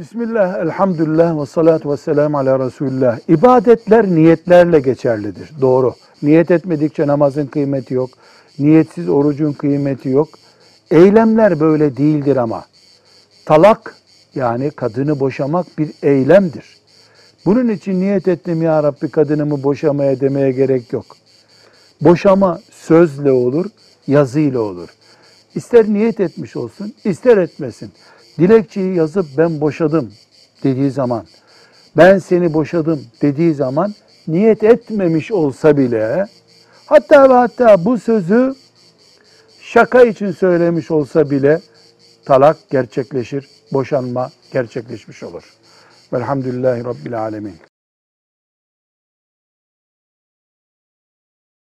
[0.00, 3.18] Bismillah, elhamdülillah ve salatu ve selamu ala Resulullah.
[3.28, 5.50] İbadetler niyetlerle geçerlidir.
[5.60, 5.94] Doğru.
[6.22, 8.10] Niyet etmedikçe namazın kıymeti yok.
[8.58, 10.28] Niyetsiz orucun kıymeti yok.
[10.90, 12.64] Eylemler böyle değildir ama.
[13.46, 13.94] Talak
[14.34, 16.76] yani kadını boşamak bir eylemdir.
[17.46, 21.16] Bunun için niyet ettim ya Rabbi kadınımı boşamaya demeye gerek yok.
[22.00, 23.66] Boşama sözle olur,
[24.06, 24.88] yazıyla olur.
[25.54, 27.92] İster niyet etmiş olsun, ister etmesin.
[28.40, 30.12] Dilekçeyi yazıp ben boşadım
[30.64, 31.24] dediği zaman,
[31.96, 33.94] ben seni boşadım dediği zaman
[34.28, 36.26] niyet etmemiş olsa bile,
[36.86, 38.54] hatta ve hatta bu sözü
[39.60, 41.60] şaka için söylemiş olsa bile
[42.24, 45.54] talak gerçekleşir, boşanma gerçekleşmiş olur.
[46.12, 47.69] Velhamdülillahi Rabbil Alemin.